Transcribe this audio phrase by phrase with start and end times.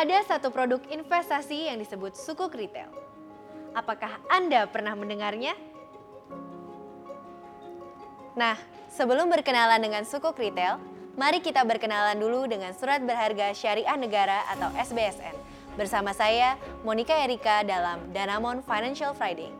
[0.00, 2.88] Ada satu produk investasi yang disebut sukuk retail.
[3.76, 5.52] Apakah Anda pernah mendengarnya?
[8.32, 8.56] Nah,
[8.88, 10.80] sebelum berkenalan dengan sukuk retail,
[11.20, 15.36] mari kita berkenalan dulu dengan Surat Berharga Syariah Negara atau SBSN.
[15.76, 19.59] Bersama saya, Monica Erika dalam Danamon Financial Friday.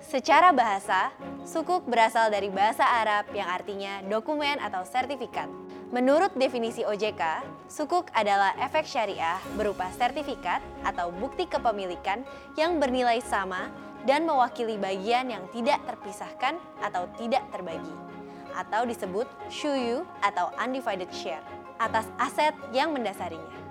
[0.00, 1.12] Secara bahasa,
[1.44, 5.44] sukuk berasal dari bahasa Arab yang artinya dokumen atau sertifikat.
[5.92, 12.24] Menurut definisi OJK, sukuk adalah efek syariah berupa sertifikat atau bukti kepemilikan
[12.56, 13.68] yang bernilai sama
[14.08, 17.92] dan mewakili bagian yang tidak terpisahkan atau tidak terbagi,
[18.56, 21.44] atau disebut shuyu atau undivided share,
[21.76, 23.69] atas aset yang mendasarinya.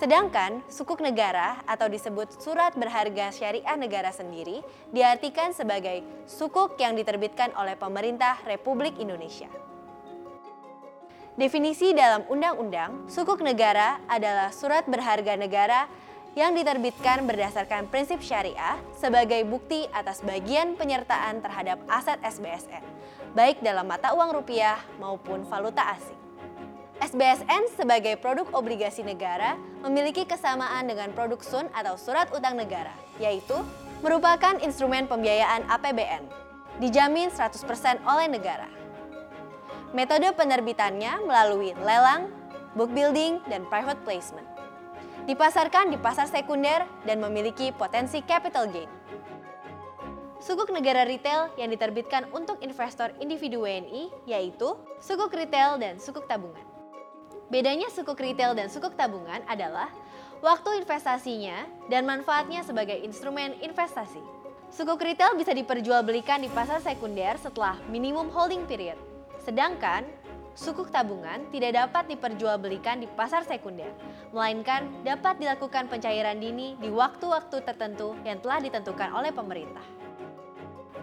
[0.00, 4.64] Sedangkan sukuk negara atau disebut surat berharga syariah negara sendiri
[4.96, 9.52] diartikan sebagai sukuk yang diterbitkan oleh pemerintah Republik Indonesia.
[11.36, 15.84] Definisi dalam undang-undang, sukuk negara adalah surat berharga negara
[16.32, 22.84] yang diterbitkan berdasarkan prinsip syariah sebagai bukti atas bagian penyertaan terhadap aset SBSN,
[23.36, 26.29] baik dalam mata uang rupiah maupun valuta asing.
[27.00, 33.56] SBSN sebagai produk obligasi negara memiliki kesamaan dengan produk SUN atau surat utang negara, yaitu
[34.04, 36.28] merupakan instrumen pembiayaan APBN,
[36.76, 38.68] dijamin 100% oleh negara.
[39.96, 42.28] Metode penerbitannya melalui lelang,
[42.76, 44.46] book building, dan private placement.
[45.24, 48.92] Dipasarkan di pasar sekunder dan memiliki potensi capital gain.
[50.40, 56.69] Sukuk negara retail yang diterbitkan untuk investor individu WNI yaitu sukuk retail dan sukuk tabungan.
[57.50, 59.90] Bedanya sukuk retail dan sukuk tabungan adalah
[60.40, 64.22] waktu investasinya dan manfaatnya sebagai instrumen investasi.
[64.70, 68.96] Sukuk retail bisa diperjualbelikan di pasar sekunder setelah minimum holding period
[69.40, 70.04] Sedangkan
[70.52, 73.88] sukuk tabungan tidak dapat diperjualbelikan di pasar sekunder,
[74.36, 79.84] melainkan dapat dilakukan pencairan dini di waktu-waktu tertentu yang telah ditentukan oleh pemerintah.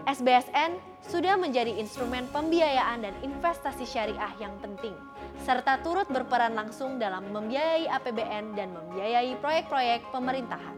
[0.08, 4.96] SBSN sudah menjadi instrumen pembiayaan dan investasi syariah yang penting,
[5.42, 10.76] serta turut berperan langsung dalam membiayai APBN dan membiayai proyek-proyek pemerintahan.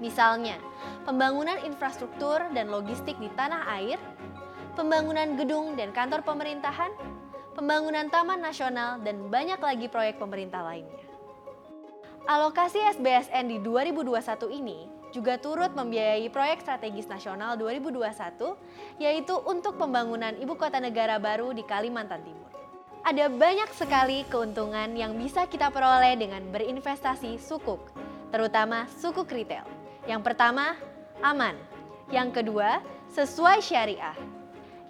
[0.00, 0.56] Misalnya,
[1.04, 4.00] pembangunan infrastruktur dan logistik di tanah air
[4.78, 6.88] pembangunan gedung dan kantor pemerintahan,
[7.52, 11.04] pembangunan taman nasional, dan banyak lagi proyek pemerintah lainnya.
[12.24, 14.16] Alokasi SBSN di 2021
[14.52, 18.54] ini juga turut membiayai proyek strategis nasional 2021,
[19.02, 22.59] yaitu untuk pembangunan ibu kota negara baru di Kalimantan Timur.
[23.00, 27.80] Ada banyak sekali keuntungan yang bisa kita peroleh dengan berinvestasi sukuk,
[28.28, 29.64] terutama sukuk retail.
[30.04, 30.76] Yang pertama,
[31.24, 31.56] aman.
[32.12, 32.84] Yang kedua,
[33.16, 34.12] sesuai syariah.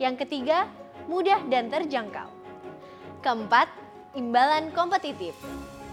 [0.02, 0.66] Yang ketiga,
[1.06, 2.26] mudah dan terjangkau.
[3.22, 3.70] Keempat,
[4.18, 5.38] imbalan kompetitif.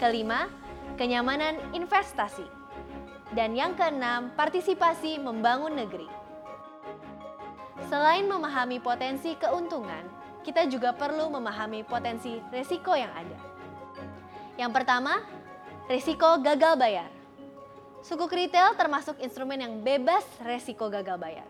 [0.02, 0.50] Kelima,
[0.98, 2.44] kenyamanan investasi.
[3.30, 6.08] Dan yang keenam, partisipasi membangun negeri.
[7.86, 10.02] Selain memahami potensi keuntungan,
[10.46, 13.38] kita juga perlu memahami potensi resiko yang ada.
[14.58, 15.22] Yang pertama,
[15.86, 17.10] resiko gagal bayar.
[18.02, 21.46] Sukuk retail termasuk instrumen yang bebas resiko gagal bayar.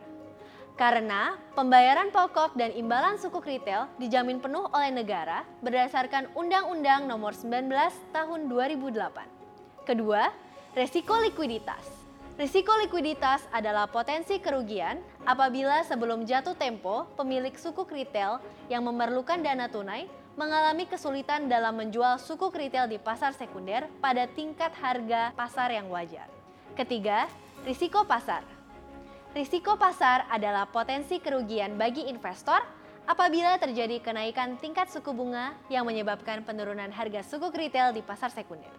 [0.79, 7.67] Karena pembayaran pokok dan imbalan sukuk retail dijamin penuh oleh negara berdasarkan Undang-Undang Nomor 19
[8.15, 9.83] Tahun 2008.
[9.83, 10.31] Kedua,
[10.79, 12.08] resiko likuiditas.
[12.39, 18.39] Risiko likuiditas adalah potensi kerugian apabila sebelum jatuh tempo pemilik sukuk retail
[18.71, 20.07] yang memerlukan dana tunai
[20.39, 26.31] mengalami kesulitan dalam menjual sukuk retail di pasar sekunder pada tingkat harga pasar yang wajar.
[26.79, 27.27] Ketiga,
[27.67, 28.47] risiko pasar.
[29.35, 32.63] Risiko pasar adalah potensi kerugian bagi investor
[33.11, 38.71] apabila terjadi kenaikan tingkat suku bunga yang menyebabkan penurunan harga sukuk retail di pasar sekunder.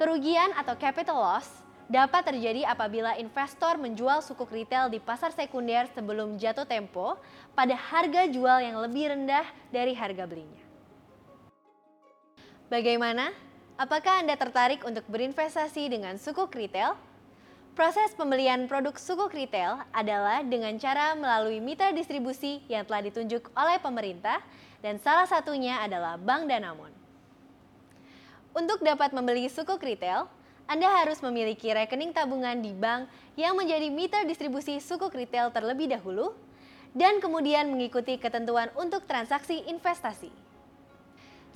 [0.00, 6.40] Kerugian atau capital loss dapat terjadi apabila investor menjual sukuk retail di pasar sekunder sebelum
[6.40, 7.20] jatuh tempo
[7.52, 10.64] pada harga jual yang lebih rendah dari harga belinya.
[12.72, 13.28] Bagaimana?
[13.76, 16.96] Apakah Anda tertarik untuk berinvestasi dengan sukuk retail?
[17.74, 23.82] Proses pembelian produk sukuk retail adalah dengan cara melalui mitra distribusi yang telah ditunjuk oleh
[23.82, 24.38] pemerintah
[24.78, 26.94] dan salah satunya adalah Bank Danamon.
[28.54, 30.30] Untuk dapat membeli sukuk retail,
[30.64, 36.32] Anda harus memiliki rekening tabungan di bank yang menjadi mitra distribusi sukuk retail terlebih dahulu
[36.96, 40.32] dan kemudian mengikuti ketentuan untuk transaksi investasi.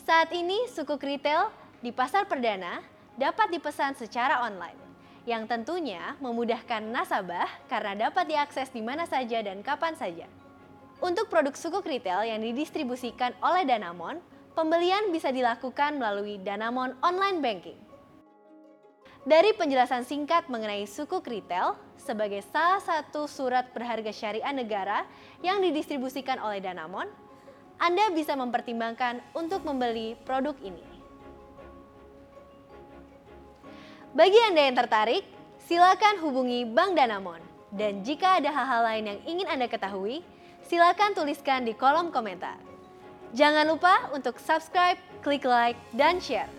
[0.05, 1.49] Saat ini sukuk retail
[1.81, 2.85] di pasar perdana
[3.17, 4.77] dapat dipesan secara online
[5.25, 10.29] yang tentunya memudahkan nasabah karena dapat diakses di mana saja dan kapan saja.
[11.01, 14.21] Untuk produk sukuk retail yang didistribusikan oleh Danamon,
[14.53, 17.88] pembelian bisa dilakukan melalui Danamon Online Banking.
[19.27, 25.03] Dari penjelasan singkat mengenai sukuk retail sebagai salah satu surat berharga syariah negara
[25.43, 27.11] yang didistribusikan oleh Danamon,
[27.83, 30.83] Anda bisa mempertimbangkan untuk membeli produk ini.
[34.15, 35.23] Bagi Anda yang tertarik,
[35.67, 37.43] silakan hubungi Bank Danamon.
[37.69, 40.25] Dan jika ada hal-hal lain yang ingin Anda ketahui,
[40.65, 42.57] silakan tuliskan di kolom komentar.
[43.37, 46.58] Jangan lupa untuk subscribe, klik like, dan share.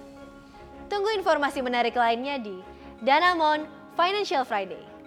[0.89, 2.65] Tunggu informasi menarik lainnya di
[3.05, 4.98] Danamon Financial Friday.